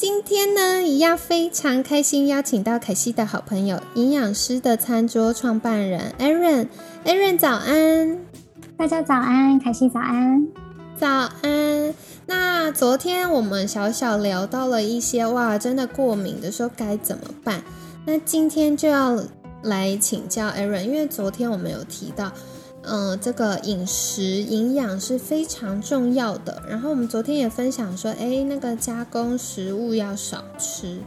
[0.00, 6.68] 今天呢，一样非常开心，邀请到凯西的好朋友，营养师的餐桌创办人 Aaron。
[7.04, 8.18] Aaron 早安，
[8.78, 10.48] 大家早安，凯西早安，
[10.98, 11.06] 早
[11.42, 11.94] 安。
[12.24, 17.62] 那昨天我们小小聊到了一些哇，真的过敏的时候该怎么办？
[18.06, 19.22] 那今天就要
[19.62, 22.32] 来请教 Aaron，因为昨天我们有提到。
[22.82, 26.62] 嗯，这个饮食营养是非常重要的。
[26.68, 30.98] 然后我们昨天也分享说，哎，那个加工食物要少吃。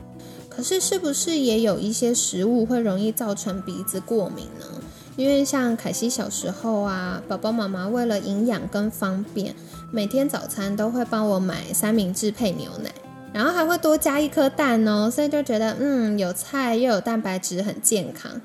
[0.49, 4.65] 可是，是不是也有一些食物会容易造成鼻子过敏呢？
[5.15, 9.55] 因为像凯西小时候啊，宝宝妈妈为了营养跟方便，
[9.91, 12.91] 每天早餐都会帮我买三明治配牛奶，
[13.33, 18.41] 然后还会多加一颗蛋哦，所以就觉得嗯，有菜又有蛋白质，很健康。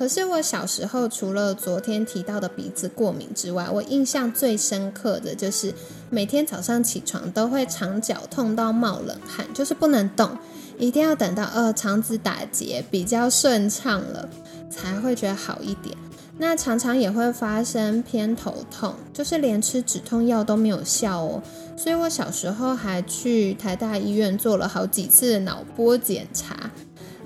[0.00, 5.74] 可是我小时候，除了昨天提到的鼻子过敏之外，我印象最深刻的就是
[6.08, 10.30] 每天早上起床都会肠绞痛到冒冷汗，就是不能动，
[10.78, 14.26] 一定要等到呃肠子打结比较顺畅了，
[14.70, 15.94] 才会觉得好一点。
[16.38, 21.42] 那常常也会发生偏头痛，就是连吃止痛药都没有效哦。
[21.76, 26.70] 所以我小时候还去台大医院做了好几次脑波检查。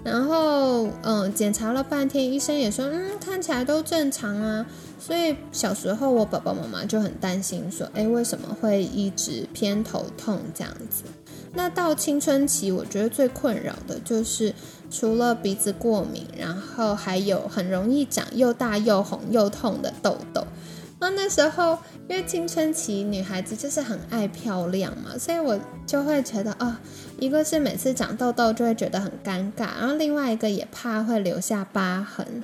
[0.05, 4.67] 然后，嗯，检查了半天，医生也说，嗯，看起来都正常啊。
[5.01, 11.05] 所以小时候我爸爸妈妈就很担心，说，哎，为什么会一直偏头痛这样子？
[11.55, 14.55] 那到青春期，我觉得最困扰的就是，
[14.91, 20.47] 除了鼻子过敏，然后还有很容易长又大又红又痛的痘痘。
[21.01, 21.77] 那那时候，
[22.09, 26.75] 因为青春期女孩子就是很爱漂亮嘛，所以我就会觉得，哦，
[27.19, 32.43] 一个是每次长痘痘就会觉得很尴尬，然后另外一个也怕会留下疤痕，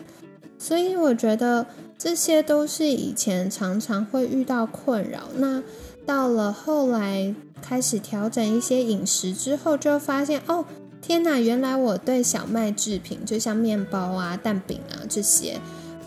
[0.58, 1.64] 所以我觉得
[1.96, 5.20] 这些都是以前常常会遇到困扰。
[5.36, 5.62] 那
[6.04, 10.66] 到了后来开始调整一些饮食之后，就发现，哦，
[11.00, 15.58] 天哪，原来我对小麦制品，就像面包啊、蛋饼啊这些。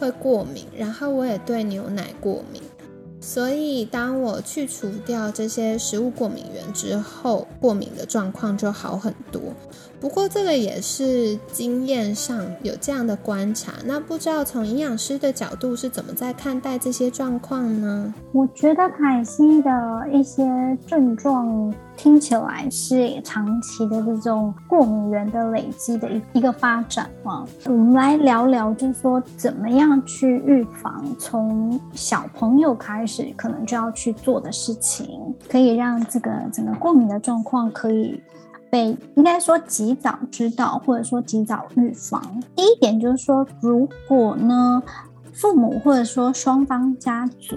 [0.04, 2.62] 会过敏，然后我也对牛奶过敏，
[3.22, 9.42] 所以当我去除掉这些食物过敏源之后，过敏的状况就好很多。
[10.04, 18.14] 不过这个也是经验上有这样的观察，那不知道从营养师的角度是怎么在看待这些状况呢？
[18.34, 20.44] 我觉得凯西的一些
[20.86, 27.48] 症状听起来是长期的这种过敏源的累积的一一个发展啊。
[27.64, 38.22] 我们来聊聊，就是说怎么样去预防，从小朋友开始可能就要去做的事情，可以让这个整个过敏的状况可以。
[38.74, 42.20] 被应该说及早知道，或者说及早预防。
[42.56, 44.82] 第一点就是说，如果呢，
[45.32, 47.56] 父母或者说双方家族，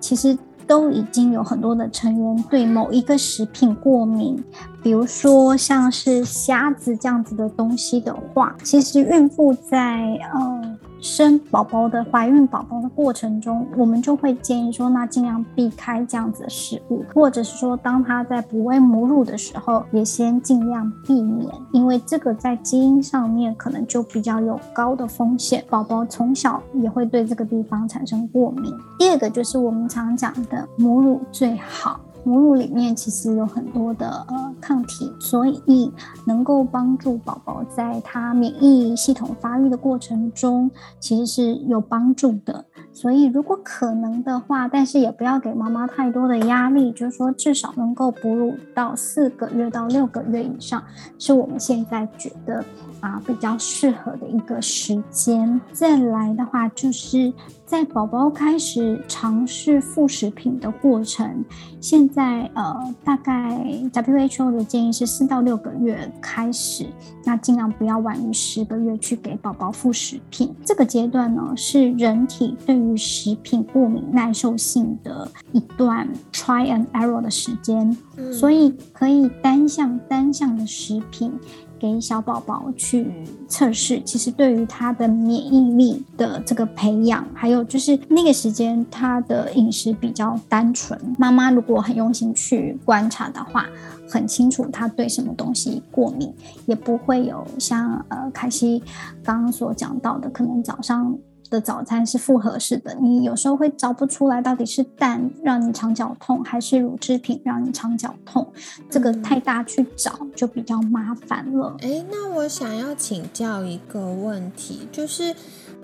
[0.00, 4.42] 其实都已经有很多的成员对某一个食品过敏，
[4.82, 10.76] 比如说像是虾子这样子的东西的话，其实孕妇在嗯。
[11.00, 28.72] 生宝宝的怀孕宝宝的过程中，我们就会建议说，那尽量避开这样子的食物，或者是说，当他在哺喂母乳的时候，也先尽量避免，因为这个在基因上面可能就比较有高的风险，宝宝从小也会对这个地方产生过敏。
[28.98, 32.00] 第二个就是我们常讲的母乳最好。
[32.24, 35.92] 母乳里面其实有很多的呃抗体，所以
[36.26, 42.64] 能够帮助宝宝在他免疫系统发育的过程中，其实是有帮助的。
[42.92, 50.82] 所以如果可能的话，但是也不要给妈妈太多的压力，就是说至少能够哺乳到四个月到六个月以上，
[51.18, 52.64] 是我们现在觉得
[53.00, 55.60] 啊比较适合的一个时间。
[55.72, 57.32] 再来的话，就是
[57.70, 61.44] 在宝宝开始尝试副食品的过程，
[61.80, 62.74] 现在呃
[63.04, 66.84] 大概 WHO 的建议是四到六个月开始，
[67.24, 70.52] 那尽量不要晚于十个月去给宝宝副食品。
[70.64, 77.96] 这个阶段呢，是人体对于食品过敏耐受性的一段 try and error 的时间，
[78.32, 81.32] 所以可以单向单向的食品，
[81.80, 83.10] 给小宝宝去
[83.48, 91.00] 测试，其实对于他的免疫力的这个培养，还有就是那个时间他的饮食比较单纯。
[91.18, 93.66] 妈妈如果很用心去观察的话，
[94.08, 96.32] 很清楚他对什么东西过敏，
[96.66, 98.82] 也不会有像呃凯西
[99.24, 101.16] 刚刚所讲到的，可能早上。
[101.50, 108.50] 的早餐是复合式的，你有时候会找不出来到底是蛋让你肠绞痛，还是乳制品让你肠绞痛，
[108.88, 111.76] 这个太大去找就比较麻烦了。
[111.80, 115.34] 哎，那我想要请教一个问题，就是，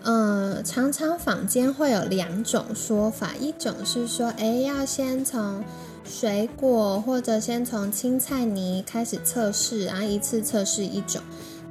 [0.04, 5.64] 呃，常常坊间会有两种说法，一种是说，哎，要先从
[6.04, 11.20] 水果或者先从青菜泥开始测试，然后一次测试一种。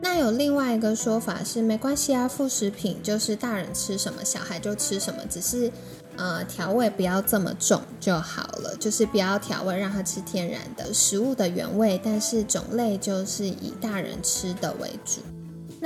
[0.01, 5.71] 那有另外一个说法是，没关系啊，副食品就是大人吃什么，小孩就吃什么，只是
[6.17, 15.21] 呃调味不要这么重就好了，就是不要调味，让他吃天然的食物的原味，但是种类就是以大人吃的为主。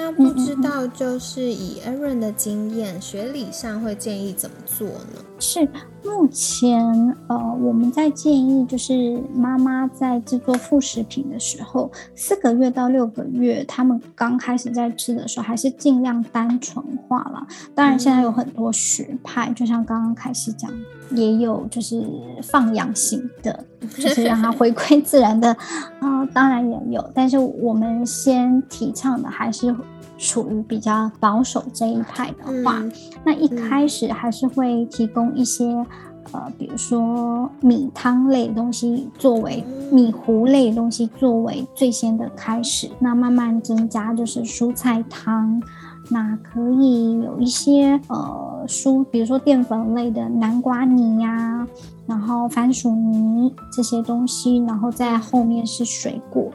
[0.01, 5.19] 那不知道就是以 Aaron 的经验，学理上会建议怎么做呢？
[5.42, 5.68] 是
[6.04, 6.81] 目前
[7.28, 17.45] 呃，我们在建议就是妈妈在制作副食品的时候，四个月到六个月，他们刚开始在吃的时候，还是尽量单纯化了。
[17.75, 20.72] 当然，现在有很多学派，就像刚刚开始讲，
[21.12, 22.02] 也有就是
[22.42, 23.66] 放养型的，
[23.98, 25.50] 就是让它回归自然的
[26.00, 27.10] 啊， 当然也有。
[27.14, 29.76] 但是我们先提倡的还是。
[30.22, 32.84] 处于比较保守这一派的话，
[33.24, 35.64] 那一开始还是会提供一些，
[36.34, 45.64] 呃，比如说米汤类的东西作为米糊类东西作为最先的开始，那慢慢增加就是蔬菜汤，
[46.10, 51.66] 那可以有一些呃蔬，比如说淀粉类的南瓜泥呀，
[52.10, 56.52] 然后番薯泥这些东西，然后在后面是水果。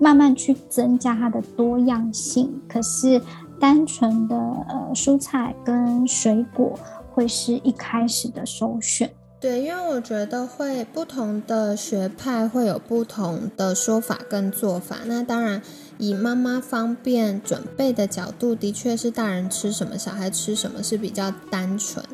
[0.00, 3.22] 慢慢去增加它的多样性，可是
[3.60, 6.76] 单纯的呃蔬菜跟水果
[7.12, 9.08] 会是一开始的首选。
[9.40, 14.96] 对，因为我觉得会不同的学派会有不同的说法跟做法。
[15.06, 15.62] 那当然，
[15.98, 22.04] 以妈妈方便准备的角度，的确是大人吃什么，小孩吃什么是比较单纯。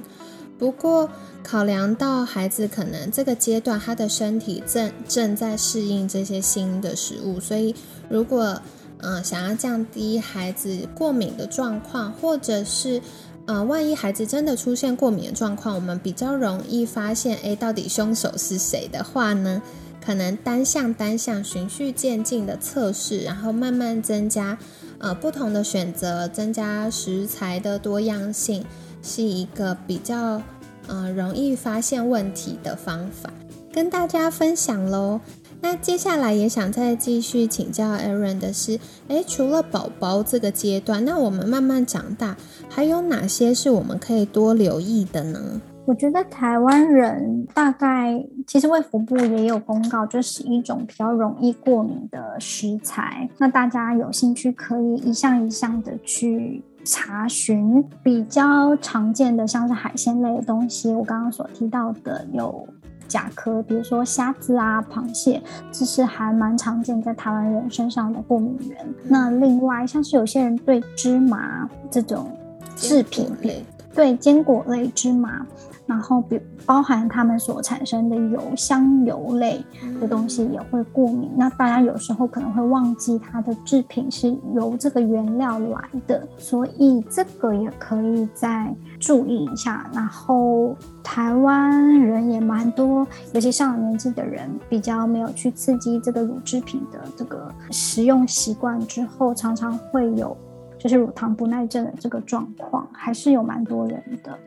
[0.61, 1.09] 不过，
[1.43, 7.75] 考量到孩子可能这个阶段他的身体正正在适应这些新的食物，所以
[8.11, 8.61] 如果
[8.99, 13.01] 嗯想要降低孩子过敏的状况，或者是
[13.47, 19.63] 呃万一孩子真的出现过敏的状况，我们比较容易发现诶，到底凶手是谁的话呢？
[20.05, 24.59] 可能单向单向循序渐进的测试，然后慢慢增加
[24.99, 28.65] 呃不同的选择，增加食材的多样性。
[29.03, 30.43] 是一个比较
[30.89, 33.31] 呃容易发现问题的方法，
[33.73, 35.21] 跟大家分享喽。
[35.63, 42.35] 那接下来也想再继续请教 Aaron 的是，诶，除了宝宝这个阶段，那我们慢慢长大，
[42.71, 45.61] 还有哪些是我们可以多留意的呢？
[45.85, 53.29] 我觉得台湾人大概其实卫福部也有公告，就是一种比较容易过敏的食材。
[53.37, 56.63] 那大家有兴趣可以一项一项的去。
[56.85, 62.67] 查询比较常见的，像是海鲜类的东西，我刚刚所提到的有
[63.07, 68.95] 甲壳，比如说虾子啊、螃蟹，这是还蛮常见在台湾人身上的过敏源。
[69.05, 72.31] 那另外像是有些人对芝麻这种
[72.77, 75.45] 制品类，对坚果类芝麻。
[75.91, 79.61] 然后，比包含它们所产生的油、香油类
[80.01, 81.29] 的东西也会过敏。
[81.37, 89.91] 那大家有时候可能会忘记它的制品是由这个原料来的，所以这个也可以再注意一下。
[89.93, 100.37] 然后，台湾人也蛮多，尤其上了年纪的人，比较没有去刺激这个乳制品的这个食用习惯之后，常常会有
[100.79, 104.39] 就是乳糖不耐症的这个状况，还是有蛮多人的。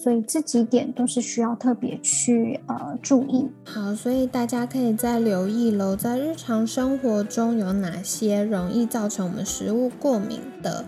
[0.00, 3.48] 所以这几点都是需要特别去呃注意。
[3.64, 10.84] 好，所以大家可以再留意喽，在日常生活中有哪些容易造成我们食物过敏的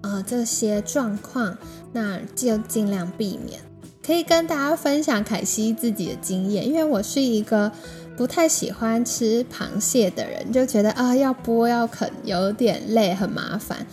[0.00, 1.56] 呃这些状况，
[1.92, 3.60] 那就尽量避免。
[4.04, 7.70] 可以跟大家分享凯西自己的经验，因为我是一个
[8.16, 13.86] 不太喜欢吃螃蟹的人，就觉得啊要剥要啃有点累，很麻烦。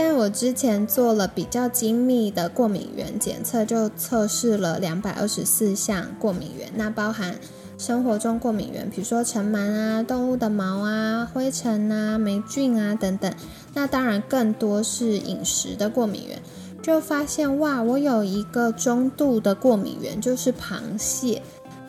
[0.00, 7.34] 但我之前做了比较精密的过敏原检测，就测试了两百二十四项过敏源，那包含
[7.76, 13.34] 生活中过敏源，比如说尘螨啊、动物的毛啊、灰尘啊、霉菌啊等等。
[13.74, 16.40] 那当然更多是饮食的过敏源，
[16.80, 21.42] 就发现哇，我有一个中度的过敏源，就是螃蟹。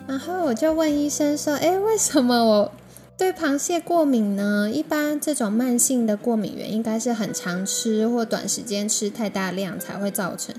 [0.08, 2.72] 然后我就问医生说：“诶，为什么我？”
[3.20, 10.54] 对螃蟹过敏呢，一般这种慢性的过敏源应该是很常吃或短时间吃太大量才会造成。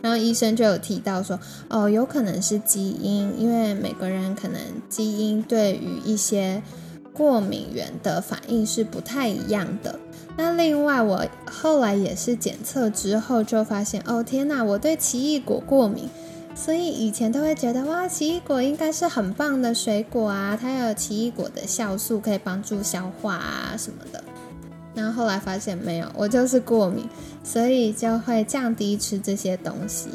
[0.00, 4.58] 然后医生就有提到说，哦，有可能是基因，因为每个人可能
[4.88, 6.62] 基因对于一些
[7.12, 9.98] 过敏源的反应是不太一样的。
[10.38, 16.08] 那另外，我后来也是检测之后就发现，哦天哪，我对奇异果过敏。
[16.56, 24.24] 所以以前都会觉得哇，奇异果应该是很棒的水果啊，它有奇异果的酵素可以帮助消化啊什么的。
[24.94, 27.06] 然后后来发现没有，我就是过敏，
[27.44, 30.08] 所以就会降低吃这些东西。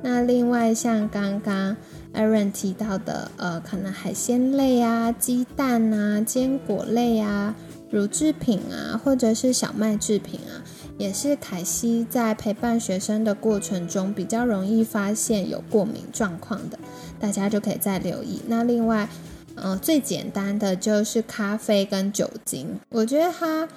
[0.00, 1.76] 那另外像刚刚
[2.14, 7.52] Aaron 提到的，呃，可能海鲜类啊、鸡蛋啊、坚果类啊、
[7.90, 10.62] 乳制品啊，或者是小麦制品啊。
[10.98, 16.78] 也是凯西在陪伴学生的过程中比较容易发现有过敏状况的，
[17.20, 18.42] 大家就可以再留意。
[18.48, 19.08] 那另外，
[19.54, 23.68] 呃，最简单的就是咖啡跟酒精，我觉得它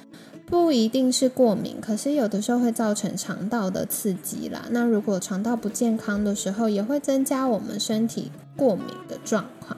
[0.48, 4.66] 不一定是过敏，可是有的时候会造成肠道的刺激啦。
[4.72, 9.78] 那如果肠道不健康的时候，也会增加我们身体过敏的状况，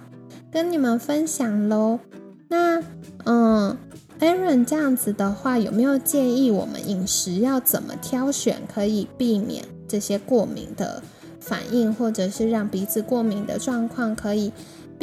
[0.49, 1.99] 跟你们分享喽。
[2.47, 2.81] 那，
[3.25, 3.77] 嗯。
[4.19, 11.03] Aaron 这样子的话，有没有建议我们饮食要怎么挑选，可以避免这些过敏的
[11.39, 14.53] 反应，或者是让鼻子过敏的状况可以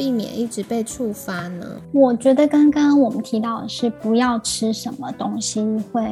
[0.01, 1.63] 避免一直被触发呢？
[1.91, 6.11] 我觉得刚刚我们提到的是不要吃什么东西会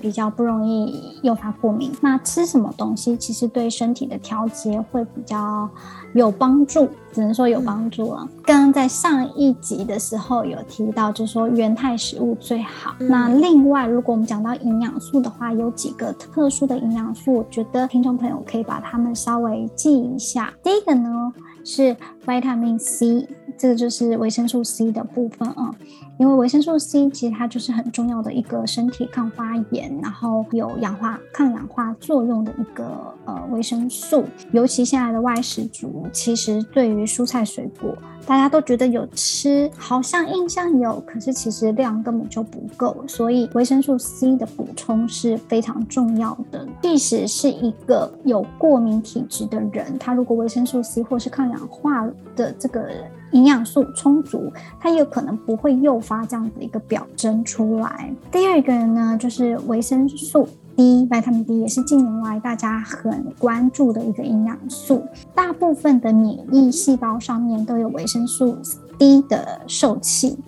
[0.00, 1.92] 比较不容易诱发过敏。
[2.00, 5.68] 那吃什么东西其实对身体的调节会比较。
[6.14, 8.26] 有帮助，只能说有帮助了。
[8.42, 12.94] 刚刚在上一集的时候有提到，就是说原态食物最好。
[12.98, 20.50] 那另外，如果我们讲到营养素的话，有几个特殊的营养素，我觉得听众朋友可以把它们稍微记一下。
[20.62, 21.30] 第一个呢
[21.62, 21.94] 是
[22.26, 25.70] 维他命 C，这个就是维生素 C 的部分啊。
[26.18, 34.24] 因为维生素 C 其实它就是很重要的一个身体抗发炎，然后有氧化抗氧化作用的一个呃维生素。
[34.50, 43.04] 尤其现在的外食族，其实对于蔬菜水果，大家都觉得有吃，好像印象有，可是其实量根本就不够。
[43.06, 46.66] 所以维生素 C 的补充是非常重要的。
[46.80, 52.88] 即使是一个有过敏体质的人，他如果维生素 C 或是抗氧化的这个。
[53.32, 58.10] 营养素充足，它有可能不会诱发这样子一个表征出来。
[58.30, 65.04] 第二个人呢，就是维生素 D，维他命 D 也是近年来大家很关注的一个营养素。
[65.34, 68.56] 大部分的免疫细胞上面都有维生素
[68.96, 70.38] D 的受器。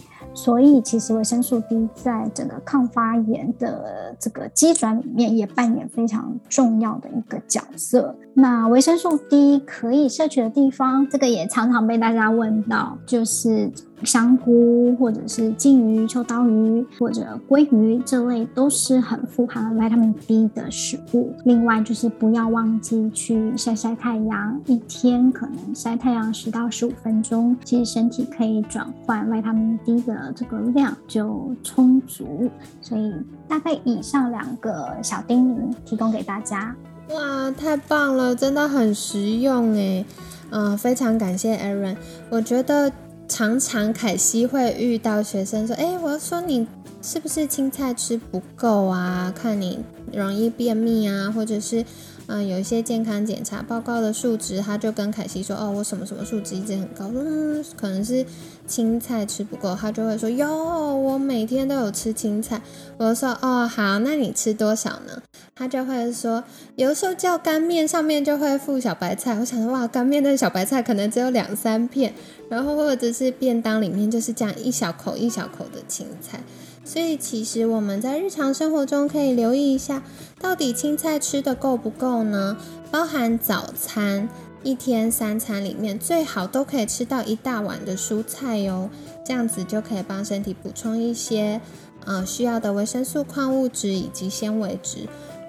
[0.40, 8.14] 所以，其实维生素 D 在整个抗发炎的这个机转里面也扮演非常重要的一个角色。
[8.35, 13.73] 那维生素 D 可以摄取的地方，这个也常常被大家问到，就是。
[14.04, 21.34] 香菇或者是金鱼、秋刀鱼或者鲑鱼这类都是很富含维他命 D 的食物。
[21.44, 32.50] 另外就是不要忘记去晒晒太阳，一天可能晒太阳十到十五分钟，其实身体可以转换维他命 D 的这个量就充足。
[32.80, 33.12] 所以
[33.48, 36.74] 大概以上两个小叮咛提供给大家。
[37.10, 40.06] 哇，太棒了，真的很实用诶。
[40.50, 41.96] 嗯，非常感谢 Aaron，
[42.30, 42.90] 我觉得。
[43.28, 46.66] 常常凯西会遇到学生说：“哎，我要说你
[47.02, 49.30] 是不是青菜吃不够啊？
[49.37, 49.78] 看你
[50.12, 51.85] 容易便秘啊，或者是
[52.28, 58.25] 嗯有一些健康检查报告的数值，他就跟凯西说：哦，我什么什么数值一直很高，嗯，可能是
[58.66, 59.75] 青菜吃不够。
[59.75, 62.61] 他就会说：哟，我每天都有吃青菜。
[62.99, 65.23] 我说：哦，好，那你吃多少呢？
[65.54, 66.44] 他就会说：
[66.76, 69.38] 有时候叫干面上面就会附小白菜。
[69.40, 72.12] 我想说：哇，干面的小白菜可能只有两三片。”
[72.50, 76.40] 然后或者是便当里面就是这样一小口一小口的青菜，
[76.88, 80.02] 所以其实我们在日常生活中可以留意一下，
[80.40, 82.57] 到底青菜吃的够不够呢？
[82.90, 84.26] 包含早餐
[84.62, 88.88] 一天三餐里面最好都可以吃到一大碗的蔬菜哟，
[89.23, 91.61] 这样子就可以帮身体补充一些
[92.07, 95.00] 呃需要的维生素、矿物质以及纤维质。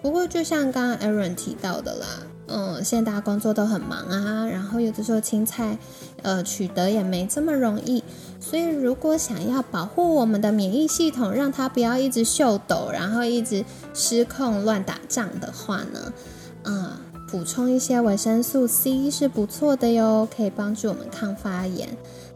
[0.01, 2.05] 不过就像刚刚 Aaron 提到的啦。
[2.51, 5.77] 嗯，现在大家工作都很忙啊，然后有的时候青菜，
[6.23, 8.03] 呃，取得也没这么容易，
[8.39, 16.13] 所以如果想要保护我们的免疫系统，让它不要一直秀抖，然后一直失控乱打仗的话呢，
[16.63, 21.89] 啊，补充一些维生素 C 是不错的哟，可以帮助我们抗发炎。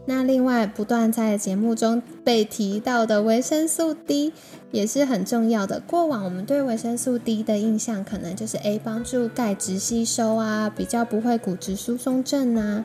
[0.06, 4.34] 那另外不断在节目中被提到的维生素 D
[4.70, 5.80] 也是很重要的。
[5.80, 12.84] 过往我们对维生素 D 的印象可能就是 A 帮助钙质吸收啊，比较不会骨质疏松症啊。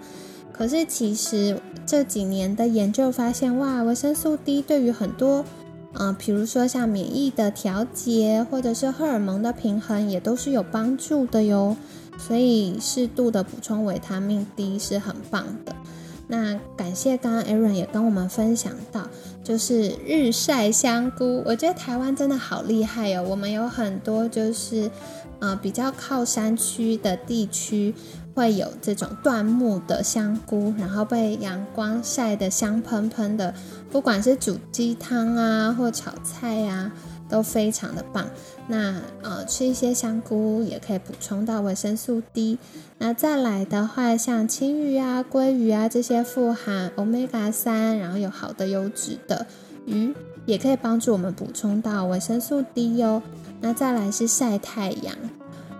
[0.52, 5.42] 可是其实这几年的研究发现，哇，维生素 D 对于很多，
[5.94, 11.74] 嗯，比如说像免疫的调节或者是荷尔蒙的平衡，也都是有帮助的哟。
[12.18, 15.74] 所以适度的补充维他命 D 是很棒的。
[16.26, 19.08] 那感谢刚刚 Aaron 也跟我们分享到，
[19.42, 21.42] 就是日晒香菇。
[21.46, 24.90] 我觉得台湾真的好厉害哦，我们有很多就是
[25.38, 27.94] 呃比较靠山区的地区
[28.38, 33.52] 会有这种椴木的香菇，然后被阳光晒得香喷喷的，
[33.90, 36.92] 不管是煮鸡汤啊或炒菜呀。
[37.30, 38.26] 都非常的棒。
[38.68, 42.58] 那呃，吃一些香菇也可以补充到维生素 D。
[42.96, 49.46] 那再来的话，像青鱼啊、鲑鱼啊这些富含 omega 三，然后有好的油脂的
[49.84, 50.14] 鱼，
[50.46, 53.22] 也可以帮助我们补充到维生素 D 哟。
[53.60, 55.14] 那再来是晒太阳，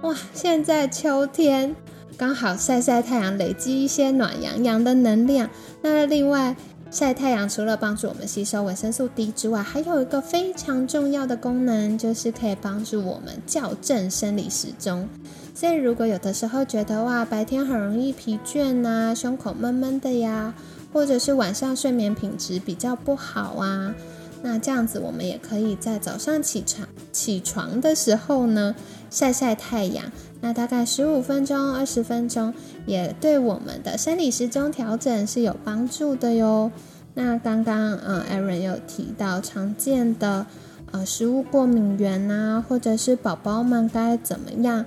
[0.03, 1.75] 哇，现在秋天
[2.19, 5.49] 刚好晒晒太阳，累积一些暖洋洋的能量。
[5.81, 6.55] 那另外。
[6.91, 15.07] 晒太阳除了帮助我们吸收维生素 D 之外，还有一个非常重要的功能，就是可以帮助我们校正生理时钟。
[15.55, 20.55] 所以，如果有的时候觉得哇，白天很容易疲倦呐，胸口闷闷的呀，
[20.91, 23.95] 或者是晚上睡眠品质比较不好啊，
[24.41, 28.75] 那这样子我们也可以在早上起床起床的时候呢，
[29.11, 30.11] 晒晒太阳。
[30.41, 32.55] 那大概十五分钟、二十分钟，
[32.87, 36.71] 也对我们的生理时钟调整是有帮助的哟。
[37.15, 40.47] 那刚刚呃，Aaron 有提到常见的
[40.93, 44.85] 呃食物过敏源呐，或者是宝宝们该怎么样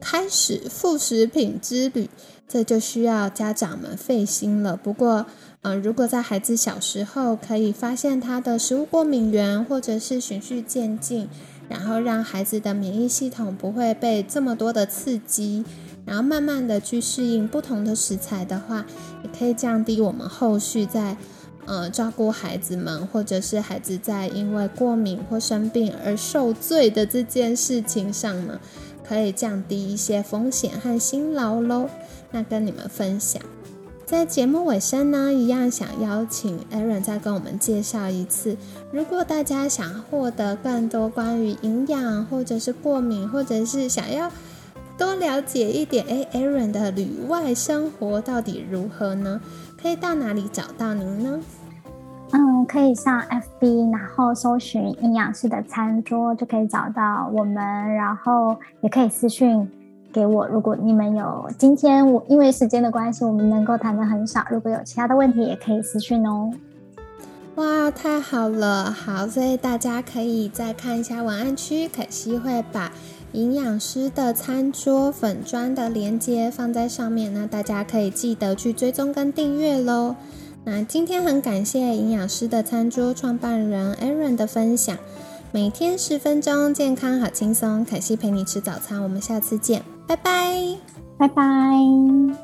[0.00, 2.08] 开始副食品之旅，
[2.48, 4.74] 这就需要家长们费心了。
[4.74, 5.26] 不过，
[5.60, 11.28] 呃，如果在孩子小时候可以发现他的食物过敏源，或者是循序渐进。
[11.68, 15.64] 然后让孩子的免疫系统不会被这么多的刺激，
[16.04, 18.84] 然后慢慢的去适应不同的食材的话，
[19.22, 21.16] 也可以降低我们后续在
[21.66, 28.60] 呃照顾孩子们，或者是孩子在因为过敏或生病而受罪的这件事情上呢，
[29.06, 31.88] 可以降低一些风险和辛劳喽。
[32.30, 33.40] 那跟你们分享。
[34.06, 38.56] 在节目尾声呢，一样想邀请 Aaron 再跟我们介绍一次。
[38.92, 44.30] 如果大家想获得更多关于营养，或者是过敏，或者是想要
[44.98, 49.40] 多了解一点，哎，Aaron 的旅外生活到底如何呢？
[49.80, 51.40] 可以到哪里找到您呢？
[52.32, 57.56] 嗯，可以上 FB，然后搜寻营养师的餐桌，就可以找到我们。
[57.94, 59.66] 然后也可以私讯。
[60.14, 64.44] 给我，如果你们有今天我因为时间的关系，我们能够谈的很少。
[64.48, 66.52] 如果有其他的问题，也可以私讯哦。
[67.56, 72.92] 哇，太好了，好，所以大家可以再看一下文案区，可惜会把
[73.32, 80.14] 营养师的餐桌粉砖的链接放在上面，那大家可以记得去追踪跟订阅喽。
[80.64, 84.96] 那今天很感谢营养师的餐桌创办人 Aaron 的分享。
[85.52, 87.84] 每天十分钟，健康好轻松。
[87.84, 90.78] 凯西陪你吃早餐，我们下次见，拜拜，
[91.18, 92.43] 拜拜。